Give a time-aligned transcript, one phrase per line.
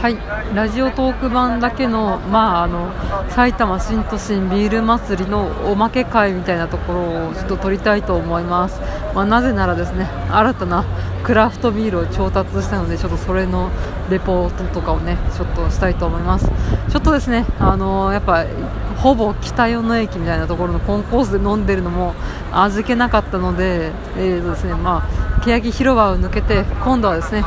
[0.00, 0.16] はい。
[0.54, 2.92] ラジオトーク版だけの,、まあ、あの
[3.30, 8.78] 埼玉新都心ビール祭りのおまけ会みたいなところをちょっと撮りたいと思います、
[9.14, 10.84] まあ、なぜならですね新たな
[11.24, 13.70] クラフトビールを調達したのでちょっとそれの
[14.10, 16.46] レポートとかをねちょっとしたいと思います。
[16.90, 18.44] ちょっとですねあの、やっぱ
[18.98, 22.14] ほぼ北与野駅みたいなところのコンコースで飲んでるのも
[22.52, 27.44] 味気なかったので,、えーですねまあ、欅広場を抜けて今度はですね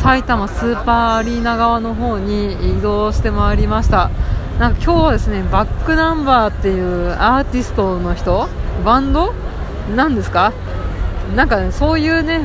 [0.00, 4.10] 埼玉スーパーアリーナ側の方に移動してまいりました。
[4.58, 8.48] なんか今日はですねバックナンバーっていうアーティストの人
[8.84, 9.34] バンド？
[9.94, 10.52] なんですか？
[11.36, 12.40] なんか、ね、そういうね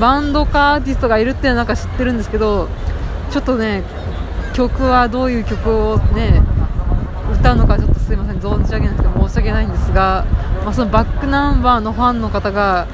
[0.00, 2.68] バンドかアーティストがいるっていうのはなんか知ってるんですけど
[3.30, 3.84] ちょっとね
[4.54, 6.42] 曲はどういう曲をね
[7.32, 10.24] 歌うのかちょっとすいません存じ上げなくて申し訳ないんですが、
[10.64, 12.88] まあ、そのバックナンバーのファンの方が、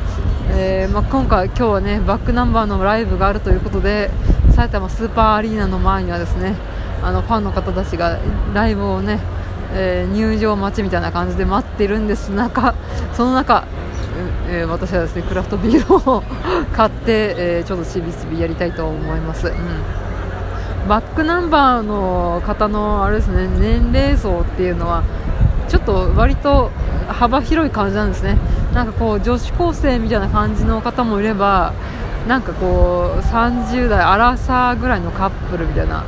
[0.50, 4.10] えー、まあ、今回今日はねバックナンバーのライブがあるということで
[4.54, 6.56] 埼玉スーパーアリーナの前にはですね
[7.02, 8.18] あのファンの方たちが
[8.52, 9.20] ライブをね、
[9.72, 12.74] えー、入場待ちみたいな感じで待ってるんです中
[13.14, 13.66] その中、
[14.48, 16.22] えー、私はですねクラフトビールを
[16.72, 19.48] 買って、えー、ちょっとちびちびやりたいと思います。
[19.48, 19.54] うん
[20.88, 25.02] バックナンバーの方のあれですね年齢層っていうのは
[25.68, 26.70] ちょっと割と
[27.08, 28.38] 幅広い感じなんですね。
[28.72, 31.72] なんかこう女子高生みたいな感じの方もいれば
[32.26, 36.04] なんかこう30代アラサーぐらいのカップルみたいな、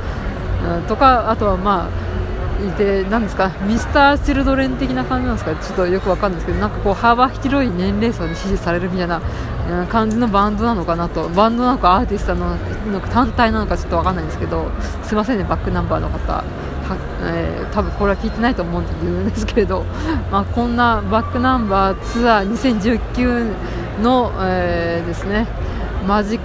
[0.79, 2.07] うん、とかあとはまあ
[2.65, 9.21] いて何ですかミスター・チルドレン的な感じなんですかちょっとよくわかんないですけどなんかこう幅広い年齢層に支持されるみたいな
[9.89, 11.29] 感じのバンドなのかなと。
[11.29, 12.57] バンドなのかアーティストな
[12.91, 14.71] のか単体なのかちょっとわかんないんですけど
[15.03, 16.43] すいませんねバックナンバーの方。
[16.89, 19.85] は、えー、多分これは聞いてないと思うんですけれど、
[20.31, 25.47] まあ、こんなバックナンバーツアー2019の、えー、ですね
[26.07, 26.39] マジ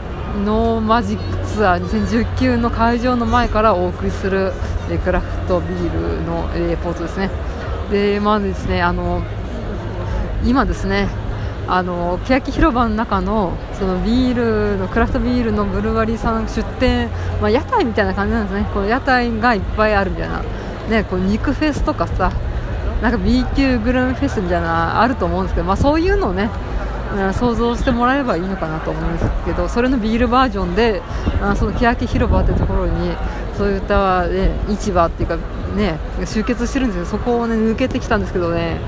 [0.45, 4.53] ノーマジックツアー2019の会場の前からお送りする
[4.89, 7.30] えクラフトビールのレポートですね。
[7.92, 9.22] でまあですねあの
[10.45, 11.08] 今ですね
[11.73, 17.09] あの欅広場の中のそのビールのクラフトビールのブルワリーさん出店、
[17.39, 20.43] まあ、屋台みたいな感じなんですね、この屋台がいっぱいあるみたいな、
[20.89, 22.33] ね、こう肉フェスとかさ
[23.02, 26.49] なんか B 級グルメフェスみたいなあると思うんですけど、まあ、そういうのをね
[27.33, 31.02] 想像してもらえればいいのかなと思うんですけどそれのビールバージョンで
[31.42, 33.15] あその欅広場ってところに
[33.58, 35.37] そういった、ね、市場っていうか、
[35.77, 38.81] ね、集結してるんですけどそこを、ね、抜けてきたんですけどね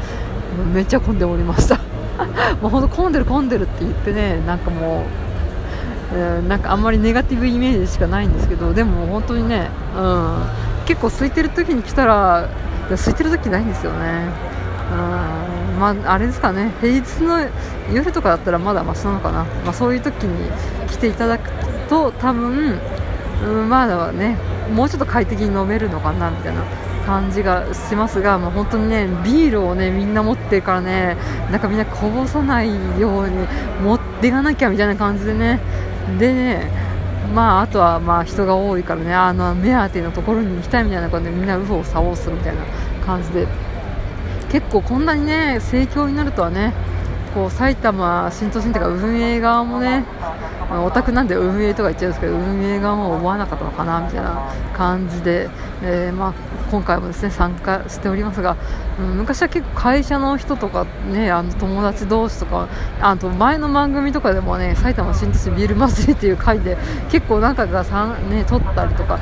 [0.73, 1.92] めっちゃ混んでおりました。
[2.61, 10.37] もう本当混んでる混んでるって言ってねなんかもう、えー、なんかあんまりネガティブイメージしかないんですけどでも本当にね、うん、
[10.85, 12.47] 結構空いてる時に来たら
[12.89, 14.53] 空いてる時ないんですよね。
[14.91, 17.39] うんまあ、あれですかね平日の
[17.91, 20.51] 夜とかだったらまだマシなのかな、まあ、そういう時に
[20.87, 21.49] 来ていただく
[21.89, 22.79] と多分、
[23.43, 24.37] うん、まだね
[24.73, 26.61] もうちょっと快適に飲めるのかなみたいな
[27.05, 31.17] 感じがしますが、まあ、本当にねビールをねみんな持ってるからね
[31.51, 32.69] なんかみんなこぼさない
[32.99, 33.47] ように
[33.83, 35.59] 持っていかなきゃみたいな感じでね。
[36.19, 36.71] でね
[37.33, 42.63] まああとはまあ人が多いからねあの目当てのところに行きたいみたいな感じでみんなウフを左往するみたいな
[43.05, 43.47] 感じで。
[44.53, 46.73] 結構こんなにね盛況になるとはね
[47.33, 50.05] こう埼玉新都心というか運営側もね
[50.81, 55.49] オタクなんで運営とか言っちゃうんですけど運営側もう思わなかったのかなみたいな感じで、
[55.83, 56.33] えー、まあ、
[56.71, 58.57] 今回もですね参加しておりますが、
[58.99, 62.67] うん、昔は結構会社の人とか、ね、あの友達同士とか
[62.99, 66.77] あと前の番組とかでもね埼玉新都市ビール祭りっていう回で
[67.11, 69.19] 結構仲がさん、ね、取ったりとか、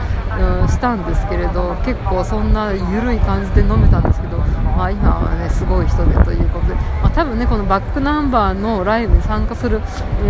[0.61, 4.40] うん、したんですけれど結構そんな緩い感じで飲めたんですけど、
[4.81, 9.79] まあ、今はねすごい人でということで、まあ、多分ねこのバックナンバーのライブに参加する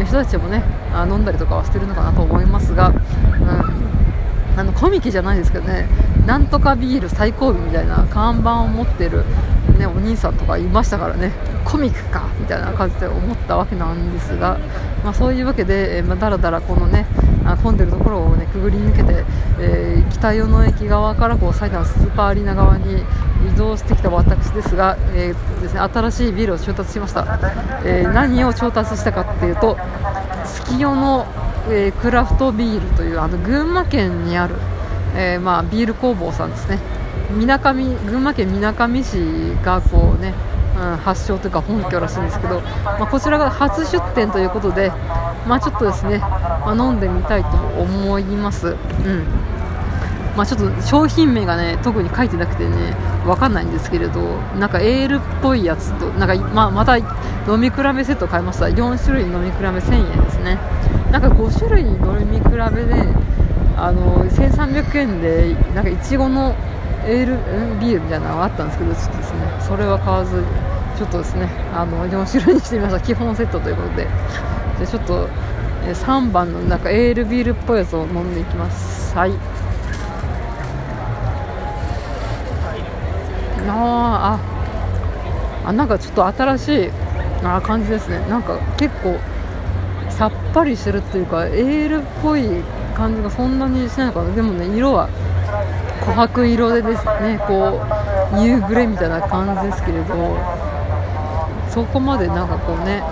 [0.06, 0.62] 人たちもね
[0.94, 3.00] あ飲んだりとかはしてるのかなと思いますが、うん、
[4.60, 5.88] あのコミケじゃないですけどね
[6.26, 9.24] なんとかビール最後尾みたいな看板を持ってる、
[9.80, 11.32] ね、お兄さんとかいましたからね
[11.64, 14.60] コミックかみたいな感じで思ったわけなんですが、
[15.02, 17.08] まあ、そういうわけで、えまあ、だらだらこのね
[17.64, 19.24] 混んでるところを、ね、くぐり抜けて、
[19.62, 23.06] えー、北与野駅側からこう埼玉スーパーアリーナ側に
[23.48, 27.40] 移動してきた私ですが、えーですね、新しいビールを調達しました、
[27.86, 29.78] えー、何を調達したかっていうと
[30.46, 31.26] 月夜の、
[31.70, 34.56] えー、クラフトビールというあの群馬県にある、
[35.16, 36.80] え、まあ、ビール工房さんですね。
[37.32, 39.18] みなかみ群馬県みなかみ市
[39.64, 40.34] がこうね、
[40.76, 44.92] うん、発祥というか本拠らしいんですけど、まあ、こちらが初出店ということで、
[45.48, 48.68] まあ、ちょっとですね、まあ、飲んでみたいと思います。
[48.68, 49.26] うん。
[50.36, 52.96] まあ、ちょっと商品名がね特に書いてなくてね
[53.26, 54.20] 分かんないんですけれど
[54.60, 57.06] なんかエールっぽいやつとなんか、まあ、また飲
[57.60, 58.66] み比べセット買いました。
[58.66, 60.58] 4種類飲み比べ1000円ですね。
[61.12, 61.98] なんか5種類飲
[62.30, 63.08] み比べで
[63.78, 66.56] あの1300円でなんかいちごの
[67.06, 69.40] エールビールみたいなのがあったんですけどちょっとですね。
[69.60, 70.44] それは買わず
[70.98, 73.00] ちょっとですねあの4種類にしてみました。
[73.02, 74.08] 基本セットということで。
[74.80, 75.28] でちょっと
[75.84, 79.16] 3番のなんかエールビールっぽいやつを飲んでいきます。
[79.16, 79.32] はい。
[83.68, 84.40] あ
[85.66, 86.92] ああなんかちょっと新しい
[87.44, 88.20] あ感じですね。
[88.30, 89.18] なんか結構
[90.10, 92.64] さっぱりしてるっていうかエールっぽい
[92.96, 94.36] 感じがそんなにしないのかな。
[94.36, 95.10] でもね色は
[96.02, 97.82] 琥珀色でですねこ
[98.34, 100.38] う夕暮れみたいな感じですけれど
[101.70, 103.04] そこまでなんかこうね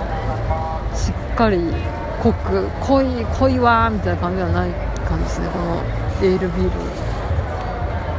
[0.95, 1.59] しっかり
[2.21, 4.71] 濃く濃い濃いわみたいな感じではない
[5.07, 5.81] 感じですねこの
[6.21, 6.69] エールビール。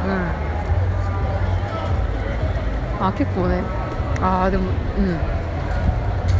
[0.07, 0.40] うん。
[3.07, 3.61] あ結構ね。
[4.21, 4.65] ああでも
[4.97, 5.17] うん。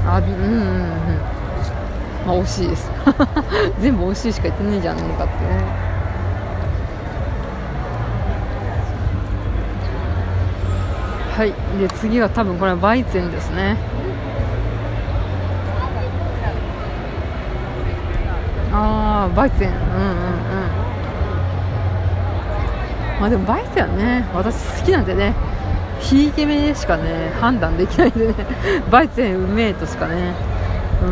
[0.08, 0.92] あうんうんうん。
[2.28, 2.92] まあ惜しいです。
[3.82, 5.92] 全部美味しいしか言ってねえじゃんねえかってね。
[11.36, 11.54] はい。
[11.80, 13.76] で次は多分これはバイツェンですね。
[18.72, 19.72] ああバイツェン。
[19.72, 20.16] うんうんうん。
[23.20, 25.34] まあでもバイツェンはね私好きなんでね。
[26.02, 28.34] ひいき目でしかね判断できないんでね。
[28.92, 30.34] バイツェンうめえとしかね。
[31.02, 31.06] う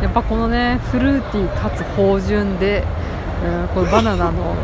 [0.00, 0.02] ん。
[0.02, 2.84] やっぱこのねフルーティーかつ芳醇で、
[3.44, 4.54] うん、このバナナの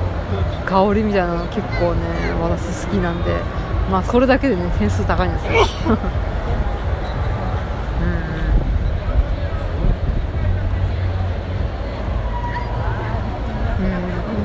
[0.66, 2.00] 香りみたいなの結構ね
[2.40, 3.32] 私好きなんで。
[3.90, 5.52] まあそれだけでね点数高いんですよ。
[13.80, 13.88] うん、う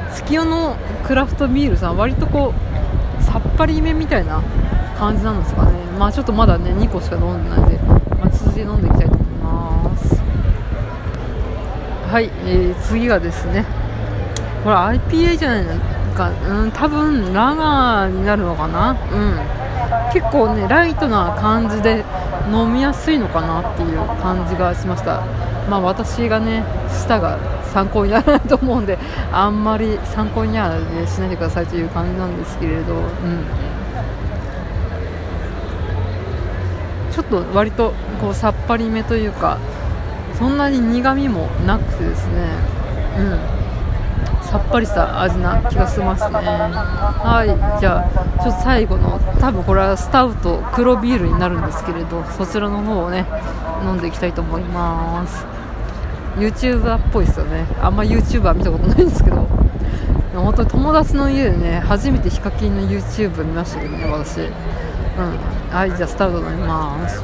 [0.10, 2.54] ん、月夜のクラフトビールさん割とこ
[3.20, 4.42] うさっぱりめみたいな
[4.98, 5.72] 感じなんですかね。
[6.00, 9.28] まあちょっとまだね2個しか飲んでないんで、まあ、続いて飲んでいきたいと思い
[9.90, 10.16] ます。
[12.12, 13.66] はい、えー、次がですね。
[14.64, 15.74] これ IPA じゃないの
[16.16, 18.92] かうん多分ラガーになるのかな。
[18.92, 19.64] うん。
[20.14, 22.06] 結構ねライトな感じで
[22.52, 25.24] 飲みやすいのかなっていう感じがしました。
[25.70, 27.38] まあ私がね舌が
[27.74, 28.98] 参考にならないと思うんで
[29.32, 33.04] あんまり参考には、ね、しないでくださいという感じなんですけれど、うん、
[37.14, 39.60] ちょっと割とこうさっぱりめというか
[40.38, 42.48] そんなに苦みもなくてですね、
[43.18, 46.32] うん、さっぱりした味な気がしますね。
[46.34, 47.80] はい。
[47.80, 53.26] じゃあちょっと最後の多分これはスタウト黒ビールになるんですけれどそちらの方をね
[53.84, 55.46] 飲んでいきたいと思います。
[56.38, 57.68] YouTuber っぽいですよね。
[57.80, 59.48] あんま YouTuber 見たことないんですけど。
[60.34, 64.50] 本当に友達の家でね初めてヒカキンの YouTube 見ましたけどね私。
[65.18, 65.76] うん。
[65.76, 67.24] はいじゃあスタートになります。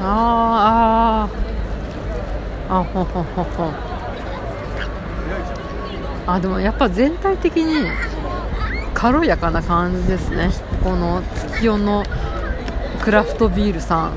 [0.00, 2.74] あーあー。
[2.74, 3.72] あほほほほ。
[6.26, 7.88] あでもやっぱ全体的に
[8.94, 10.50] 軽やかな感じですね。
[10.82, 12.04] この月夜の
[13.02, 14.12] クラフトビールさん、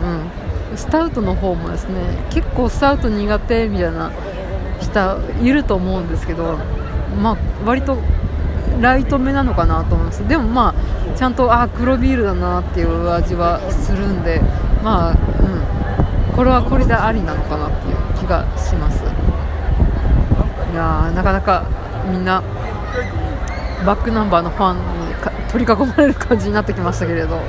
[0.71, 1.95] うん、スタウトの方もですね
[2.29, 4.11] 結構スタウト苦手みたいな
[4.79, 6.57] 人いると思うんですけど
[7.21, 7.97] まあ割と
[8.81, 10.27] ライトめなのかなと思います。
[10.27, 14.41] でもまあちゃんとあ黒ビールだなっていう味はするんで
[14.83, 16.35] まあうん。
[16.35, 19.03] これはこれでありなのかなっていう気がします。
[20.71, 21.65] いやなかなか
[22.11, 22.43] みんな
[23.85, 24.81] バックナンバーのファンに
[25.49, 27.39] 取り囲まれる感じになってきましたけれど。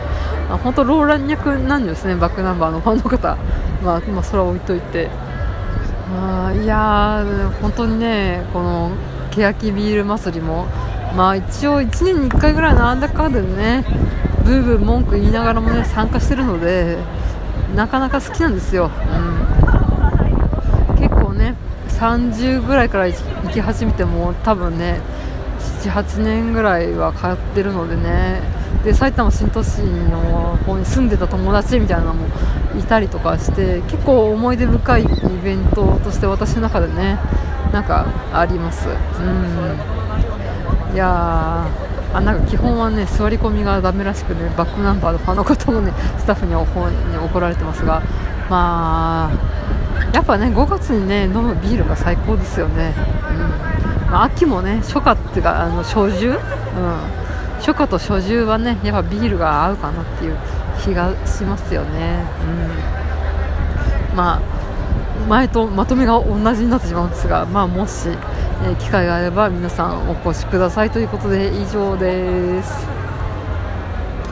[0.62, 3.37] 本当老若男女ですねバックナンバーのファンの方。
[3.82, 5.11] まあ、まあ、それは置いといて。
[6.14, 7.25] あいや
[7.61, 8.92] 本当にねこの
[9.32, 10.66] 欅ビール祭りも
[11.16, 13.85] まあ一応1年に1回ぐらいなんだかんだでね。
[14.44, 16.99] ブーブー文句言いながらもね参加してるので
[17.75, 18.92] なかなか好きなんですよ、
[20.88, 21.56] うん、結構ね
[21.88, 23.16] 30ぐらいから行
[23.52, 25.00] き始めても多分ね
[25.82, 28.40] 78年ぐらいは通ってるのでね。
[28.85, 32.28] で埼玉新都心の方に住んでた友達みたいなのも
[32.78, 35.06] いたりとかして結構思い出深いイ
[35.42, 37.18] ベントとして私の中でね
[37.73, 38.88] なんかあります。
[38.88, 40.05] うん。
[40.95, 41.66] いや
[42.14, 48.02] あなんか基本はね座り込みがダメらしくねバックナンバーのファンの方もね スタッフに怒られてますが
[48.49, 49.31] まあ
[50.14, 52.95] やっぱね5月にね飲むビールが最高ですよね、
[54.07, 54.11] うん。
[54.11, 56.38] まあ、秋もね初夏っていうかあの初秋、うん、
[57.59, 60.37] 初夏と初秋はねやっぱビールが合うかなっていう
[60.83, 62.25] 気がしますよね、
[64.11, 64.40] うん、まあ
[65.28, 68.09] 前とまとめが同じになってしまうんですが、まあ、もし
[68.64, 72.95] え機会があれば皆さんお越しくださいということで以上です。